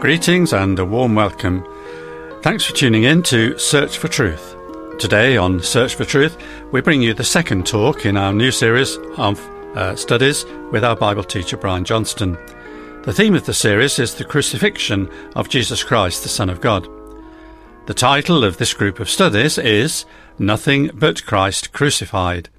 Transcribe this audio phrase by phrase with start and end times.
[0.00, 1.66] Greetings and a warm welcome.
[2.42, 4.54] Thanks for tuning in to Search for Truth.
[5.00, 6.40] Today on Search for Truth,
[6.70, 9.40] we bring you the second talk in our new series of
[9.76, 12.38] uh, studies with our Bible teacher Brian Johnston.
[13.02, 16.86] The theme of the series is the crucifixion of Jesus Christ, the Son of God.
[17.86, 20.04] The title of this group of studies is
[20.38, 22.50] Nothing But Christ Crucified.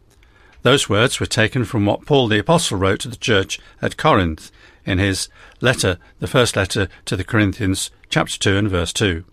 [0.64, 4.52] Those words were taken from what Paul the Apostle wrote to the church at Corinth
[4.86, 5.30] in his
[5.62, 9.24] letter, the first letter to the Corinthians, chapter 2 and verse 2.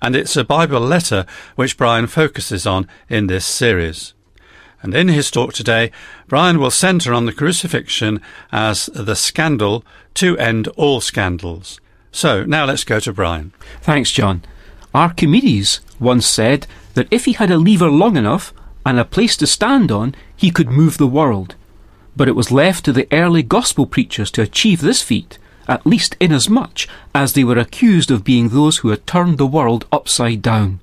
[0.00, 4.14] And it's a Bible letter which Brian focuses on in this series.
[4.82, 5.92] And in his talk today,
[6.26, 8.20] Brian will centre on the crucifixion
[8.50, 9.84] as the scandal
[10.14, 11.80] to end all scandals.
[12.10, 13.52] So now let's go to Brian.
[13.80, 14.42] Thanks, John.
[14.94, 18.52] Archimedes once said that if he had a lever long enough
[18.84, 21.54] and a place to stand on, he could move the world
[22.16, 26.16] but it was left to the early gospel preachers to achieve this feat, at least
[26.20, 26.80] inasmuch
[27.14, 30.80] as they were accused of being those who had turned the world upside down.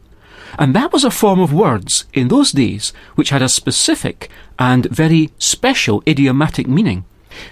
[0.58, 4.86] And that was a form of words in those days which had a specific and
[4.86, 7.06] very special idiomatic meaning.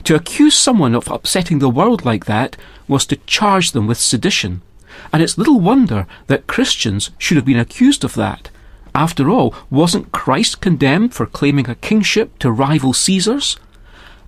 [0.06, 2.58] To accuse someone of upsetting the world like that
[2.88, 4.62] was to charge them with sedition.
[5.14, 8.50] And it's little wonder that Christians should have been accused of that.
[8.96, 13.58] After all, wasn't Christ condemned for claiming a kingship to rival Caesar's?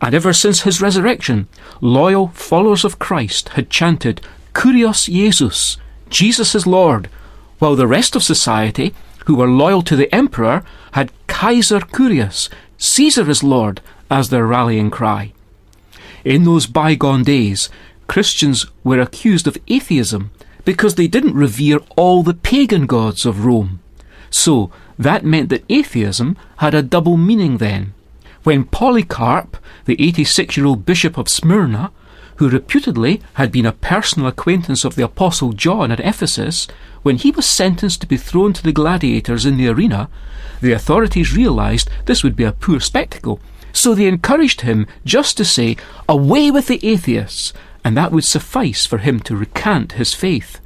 [0.02, 1.48] And ever since his resurrection,
[1.82, 4.22] loyal followers of Christ had chanted,
[4.54, 5.78] Kurios Jesus,
[6.10, 7.10] Jesus is Lord,
[7.60, 8.94] while the rest of society,
[9.26, 14.90] who were loyal to the emperor, had Kaiser Kurios, Caesar is Lord, as their rallying
[14.90, 15.34] cry.
[16.24, 17.70] In those bygone days,
[18.08, 20.32] Christians were accused of atheism
[20.66, 23.80] because they didn't revere all the pagan gods of Rome.
[24.30, 27.94] So, that meant that atheism had a double meaning then.
[28.44, 31.92] When Polycarp, the 86 year old Bishop of Smyrna,
[32.38, 36.68] who reputedly had been a personal acquaintance of the Apostle John at Ephesus,
[37.02, 40.10] when he was sentenced to be thrown to the gladiators in the arena,
[40.62, 43.42] the authorities realized this would be a poor spectacle,
[43.74, 45.76] so they encouraged him just to say,
[46.08, 47.52] Away with the atheists,
[47.84, 50.62] and that would suffice for him to recant his faith.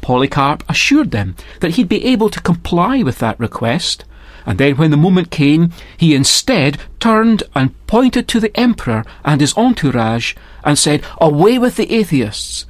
[0.00, 4.04] Polycarp assured them that he'd be able to comply with that request,
[4.46, 9.40] and then when the moment came, he instead turned and pointed to the emperor and
[9.40, 12.66] his entourage and said, Away with the atheists!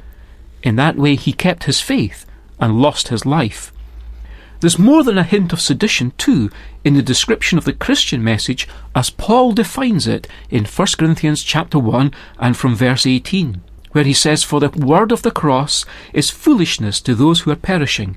[0.63, 2.27] In that way he kept his faith
[2.61, 3.73] and lost his life.
[4.61, 6.51] There's more than a hint of sedition, too,
[6.85, 11.79] in the description of the Christian message as Paul defines it in 1 Corinthians chapter
[11.79, 13.61] 1 and from verse 18,
[13.93, 15.85] where he says, For the word of the cross
[16.15, 18.17] is foolishness to those who are perishing,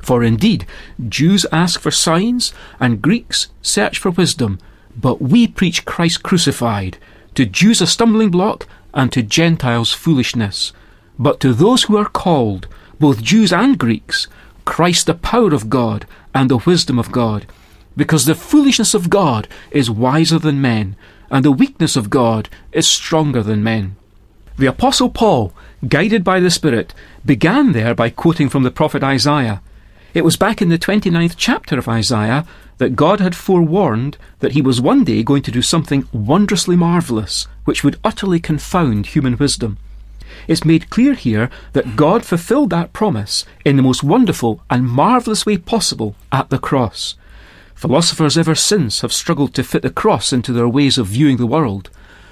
[0.00, 0.66] For indeed,
[1.08, 4.58] Jews ask for signs, and Greeks search for wisdom,
[4.96, 6.98] but we preach Christ crucified,
[7.34, 10.72] to Jews a stumbling block, and to Gentiles foolishness.
[11.18, 12.66] But to those who are called,
[12.98, 14.26] both Jews and Greeks,
[14.64, 17.46] Christ the power of God and the wisdom of God.
[17.96, 20.96] Because the foolishness of God is wiser than men,
[21.30, 23.96] and the weakness of God is stronger than men.
[24.58, 25.52] The Apostle Paul,
[25.88, 26.94] guided by the Spirit,
[27.24, 29.62] began there by quoting from the prophet Isaiah.
[30.12, 32.44] It was back in the 29th chapter of Isaiah
[32.78, 37.46] that God had forewarned that he was one day going to do something wondrously marvellous,
[37.64, 39.78] which would utterly confound human wisdom.
[40.48, 45.46] It's made clear here that God fulfilled that promise in the most wonderful and marvellous
[45.46, 47.14] way possible at the cross.
[47.76, 51.46] Philosophers ever since have struggled to fit the cross into their ways of viewing the
[51.46, 51.88] world.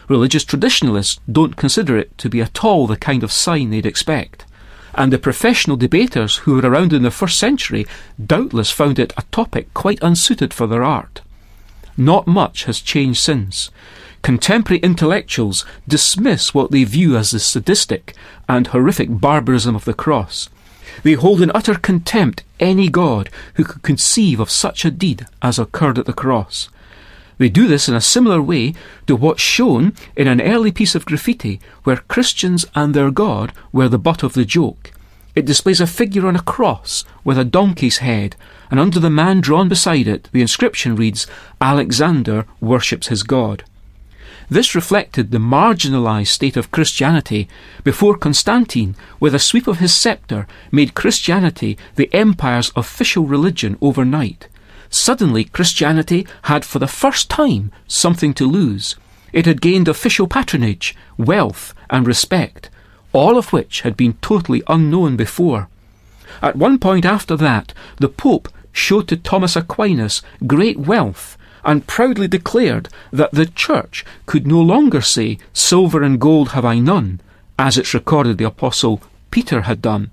[0.08, 4.46] Religious traditionalists don't consider it to be at all the kind of sign they'd expect
[4.98, 7.86] and the professional debaters who were around in the first century
[8.26, 11.20] doubtless found it a topic quite unsuited for their art.
[11.96, 13.70] Not much has changed since.
[14.22, 18.16] Contemporary intellectuals dismiss what they view as the sadistic
[18.48, 20.48] and horrific barbarism of the cross.
[21.04, 25.60] They hold in utter contempt any god who could conceive of such a deed as
[25.60, 26.68] occurred at the cross.
[27.38, 28.74] They do this in a similar way
[29.06, 33.88] to what's shown in an early piece of graffiti where Christians and their God were
[33.88, 34.90] the butt of the joke.
[35.34, 38.34] It displays a figure on a cross with a donkey's head,
[38.72, 41.28] and under the man drawn beside it, the inscription reads,
[41.60, 43.62] Alexander worships his God.
[44.50, 47.48] This reflected the marginalized state of Christianity
[47.84, 54.48] before Constantine, with a sweep of his scepter, made Christianity the empire's official religion overnight.
[54.90, 58.96] Suddenly, Christianity had for the first time something to lose.
[59.32, 62.70] It had gained official patronage, wealth, and respect,
[63.12, 65.68] all of which had been totally unknown before.
[66.40, 72.28] At one point after that, the Pope showed to Thomas Aquinas great wealth and proudly
[72.28, 77.20] declared that the Church could no longer say, Silver and gold have I none,
[77.58, 80.10] as it's recorded the Apostle Peter had done.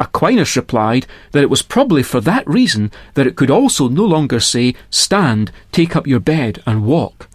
[0.00, 4.40] Aquinas replied that it was probably for that reason that it could also no longer
[4.40, 7.28] say, Stand, take up your bed, and walk.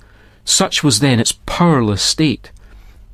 [0.46, 2.52] Such was then its powerless state.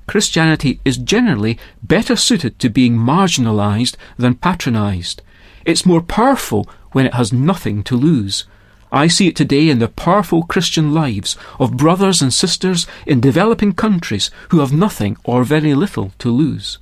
[0.07, 5.21] Christianity is generally better suited to being marginalized than patronized.
[5.65, 8.45] It's more powerful when it has nothing to lose.
[8.91, 13.73] I see it today in the powerful Christian lives of brothers and sisters in developing
[13.73, 16.79] countries who have nothing or very little to lose.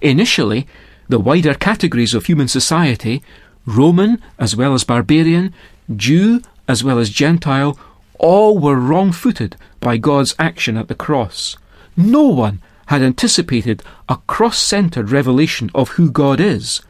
[0.00, 0.66] Initially,
[1.12, 3.22] the wider categories of human society,
[3.66, 5.52] Roman as well as barbarian,
[5.94, 7.78] Jew as well as Gentile,
[8.18, 11.58] all were wrong footed by God's action at the cross.
[11.98, 16.80] No one had anticipated a cross centered revelation of who God is,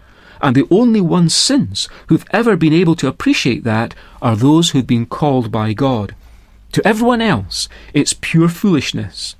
[0.41, 3.93] and the only ones since who've ever been able to appreciate that
[4.23, 6.15] are those who've been called by God.
[6.71, 9.35] To everyone else, it's pure foolishness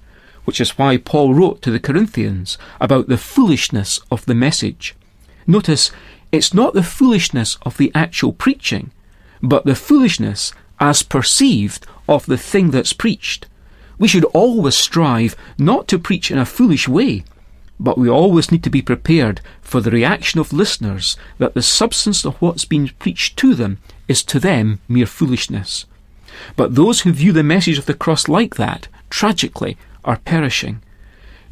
[0.45, 4.95] which is why Paul wrote to the Corinthians about the foolishness of the message.
[5.47, 5.91] Notice,
[6.31, 8.91] it's not the foolishness of the actual preaching,
[9.43, 13.47] but the foolishness as perceived of the thing that's preached.
[13.99, 17.25] We should always strive not to preach in a foolish way,
[17.79, 22.25] but we always need to be prepared for the reaction of listeners that the substance
[22.25, 23.79] of what's being preached to them
[24.09, 25.85] is to them mere foolishness.
[26.57, 30.83] But those who view the message of the cross like that, tragically, are perishing.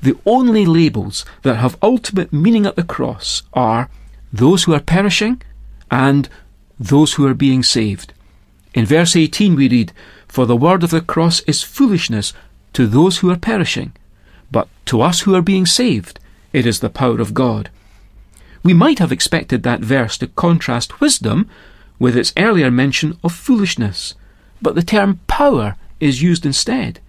[0.03, 3.91] The only labels that have ultimate meaning at the cross are
[4.33, 5.43] those who are perishing
[5.91, 6.29] and
[6.79, 8.13] those who are being saved.
[8.73, 9.93] In verse 18 we read,
[10.29, 12.33] For the word of the cross is foolishness
[12.73, 13.93] to those who are perishing,
[14.51, 16.19] but to us who are being saved,
[16.53, 17.71] it is the power of God.
[18.63, 21.49] We might have expected that verse to contrast wisdom
[21.99, 24.15] with its earlier mention of foolishness,
[24.63, 27.01] but the term power is used instead.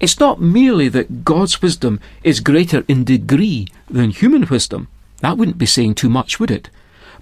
[0.00, 4.88] It's not merely that God's wisdom is greater in degree than human wisdom.
[5.20, 6.70] That wouldn't be saying too much, would it?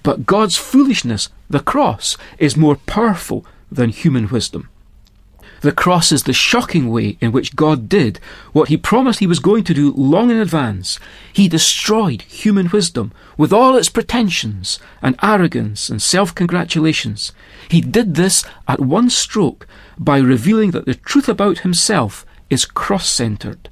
[0.04, 4.68] But God's foolishness, the cross, is more powerful than human wisdom.
[5.60, 8.20] The cross is the shocking way in which God did
[8.52, 11.00] what he promised he was going to do long in advance.
[11.32, 17.32] He destroyed human wisdom with all its pretensions and arrogance and self congratulations.
[17.68, 19.66] He did this at one stroke
[19.98, 23.68] by revealing that the truth about himself is cross centered.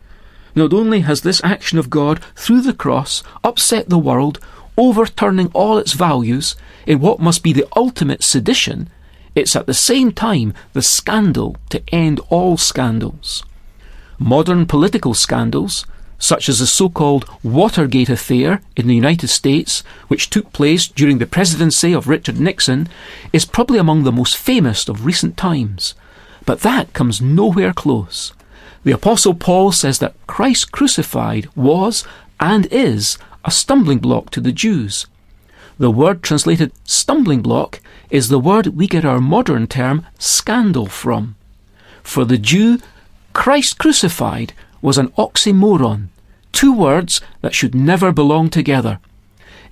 [0.55, 4.41] Not only has this action of God through the cross upset the world,
[4.79, 6.57] overturning all its values
[6.87, 8.89] in what must be the ultimate sedition,
[9.35, 13.45] it's at the same time the scandal to end all scandals.
[14.19, 15.85] Modern political scandals,
[16.19, 21.19] such as the so called Watergate affair in the United States, which took place during
[21.19, 22.89] the presidency of Richard Nixon,
[23.31, 25.95] is probably among the most famous of recent times.
[26.47, 28.33] But that comes nowhere close
[28.85, 32.05] the Apostle Paul says that Christ crucified was
[32.39, 35.07] and is a stumbling block to the Jews.
[35.79, 37.81] The word translated stumbling block
[38.11, 41.37] is the word we get our modern term scandal from.
[42.03, 42.79] For the Jew,
[43.33, 46.09] Christ crucified was an oxymoron,
[46.53, 49.01] two words that should never belong together.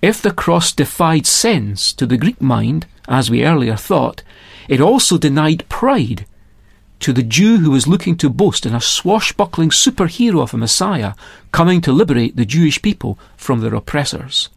[0.02, 4.22] If the cross defied sense to the Greek mind, as we earlier thought,
[4.68, 6.26] it also denied pride
[7.00, 11.14] to the Jew who was looking to boast in a swashbuckling superhero of a Messiah
[11.52, 14.48] coming to liberate the Jewish people from their oppressors.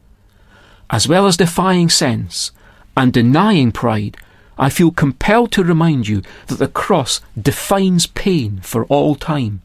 [0.89, 2.51] As well as defying sense
[2.95, 4.17] and denying pride,
[4.57, 9.61] I feel compelled to remind you that the cross defines pain for all time.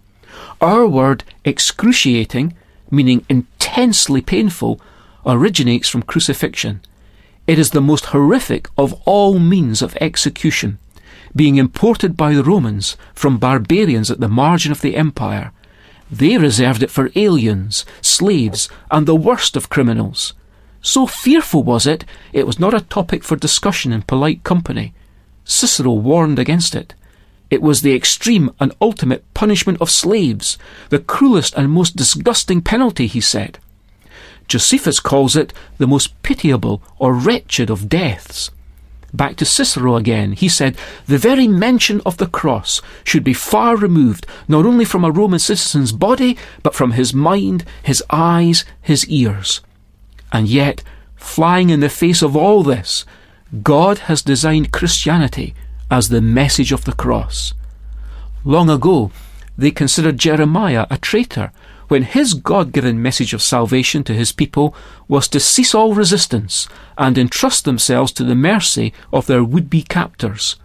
[0.60, 2.54] Our word excruciating,
[2.90, 4.80] meaning intensely painful,
[5.24, 6.80] originates from crucifixion.
[7.46, 10.78] It is the most horrific of all means of execution
[11.34, 15.52] being imported by the Romans from barbarians at the margin of the empire.
[16.10, 20.34] They reserved it for aliens, slaves, and the worst of criminals.
[20.82, 24.92] So fearful was it, it was not a topic for discussion in polite company.
[25.44, 26.94] Cicero warned against it.
[27.50, 33.06] It was the extreme and ultimate punishment of slaves, the cruelest and most disgusting penalty,
[33.06, 33.58] he said.
[34.48, 38.50] Josephus calls it the most pitiable or wretched of deaths.
[39.14, 40.76] Back to Cicero again, he said,
[41.06, 45.38] The very mention of the cross should be far removed, not only from a Roman
[45.38, 49.60] citizen's body, but from his mind, his eyes, his ears.
[50.32, 50.82] And yet,
[51.14, 53.04] flying in the face of all this,
[53.62, 55.54] God has designed Christianity
[55.90, 57.52] as the message of the cross.
[58.44, 59.10] Long ago,
[59.58, 61.52] they considered Jeremiah a traitor
[61.88, 64.74] when his God given message of salvation to his people
[65.08, 69.82] was to cease all resistance and entrust themselves to the mercy of their would be
[69.82, 70.56] captors.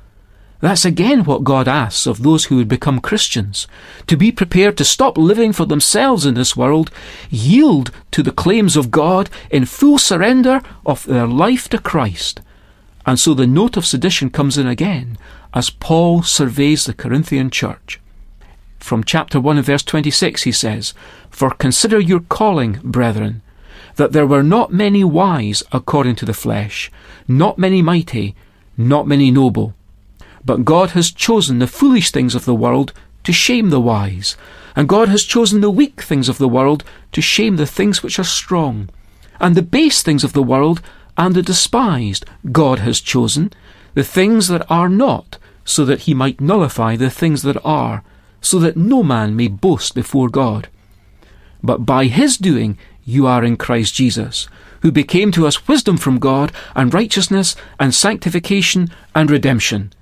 [0.60, 3.68] That's again what God asks of those who would become Christians
[4.08, 6.90] to be prepared to stop living for themselves in this world,
[7.30, 12.42] yield to the claims of God in full surrender of their life to Christ.
[13.06, 15.18] And so the note of sedition comes in again
[15.54, 18.00] as Paul surveys the Corinthian church.
[18.80, 20.94] From chapter 1 and verse 26, he says,
[21.30, 23.42] For consider your calling, brethren,
[23.96, 26.92] that there were not many wise according to the flesh,
[27.28, 28.36] not many mighty,
[28.78, 29.74] not many noble.
[30.46, 32.94] But God has chosen the foolish things of the world
[33.24, 34.38] to shame the wise,
[34.76, 38.20] and God has chosen the weak things of the world to shame the things which
[38.20, 38.90] are strong.
[39.40, 40.82] And the base things of the world
[41.18, 43.52] and the despised God has chosen,
[43.96, 48.04] the things that are not, so that he might nullify the things that are
[48.42, 50.68] so that no man may boast before God.
[51.64, 54.48] But by his doing you are in Christ Jesus,
[54.82, 59.94] who became to us wisdom from God, and righteousness, and sanctification, and redemption,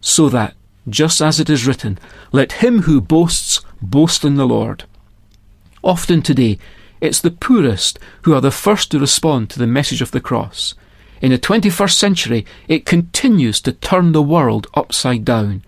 [0.00, 0.54] so that,
[0.88, 1.98] just as it is written,
[2.32, 4.84] let him who boasts boast in the Lord.
[5.82, 6.58] Often today,
[7.00, 10.74] it's the poorest who are the first to respond to the message of the cross.
[11.20, 15.64] In the 21st century, it continues to turn the world upside down.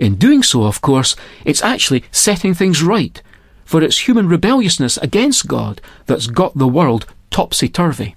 [0.00, 1.14] In doing so, of course,
[1.44, 3.22] it's actually setting things right,
[3.66, 8.16] for it's human rebelliousness against God that's got the world topsy turvy.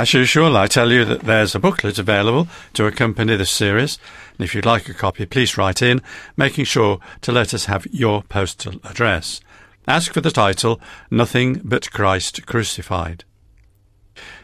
[0.00, 3.98] As usual, I tell you that there's a booklet available to accompany this series,
[4.30, 6.00] and if you'd like a copy, please write in,
[6.38, 9.42] making sure to let us have your postal address.
[9.86, 10.80] Ask for the title,
[11.10, 13.24] Nothing But Christ Crucified.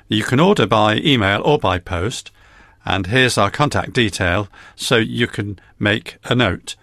[0.09, 2.31] You can order by email or by post,
[2.85, 6.77] and here's our contact detail so you can make a note.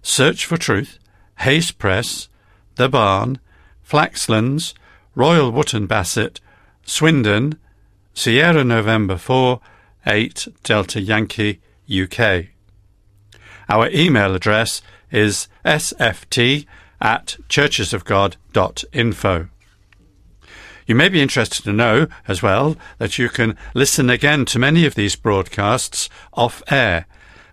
[0.00, 1.00] Search for Truth,
[1.38, 2.28] Hayes Press,
[2.76, 3.40] The Barn,
[3.84, 4.74] Flaxlands,
[5.16, 6.40] Royal Wootton Bassett,
[6.84, 7.58] Swindon,
[8.14, 9.60] Sierra November 4,
[10.06, 11.60] 8 Delta Yankee,
[11.90, 12.46] UK.
[13.68, 16.66] Our email address is sft
[17.00, 19.48] at churchesofgod.info.
[20.86, 24.84] You may be interested to know as well that you can listen again to many
[24.84, 27.06] of these broadcasts off air,